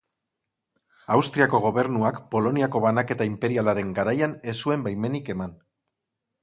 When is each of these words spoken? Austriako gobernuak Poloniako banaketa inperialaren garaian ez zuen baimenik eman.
Austriako 1.17 1.59
gobernuak 1.65 2.17
Poloniako 2.33 2.81
banaketa 2.87 3.29
inperialaren 3.33 3.93
garaian 4.01 4.37
ez 4.55 4.59
zuen 4.65 4.89
baimenik 4.89 5.33
eman. 5.37 5.57